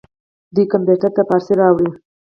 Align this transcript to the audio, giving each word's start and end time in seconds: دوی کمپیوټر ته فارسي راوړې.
دوی 0.53 0.65
کمپیوټر 0.73 1.11
ته 1.17 1.21
فارسي 1.29 1.53
راوړې. 1.61 1.89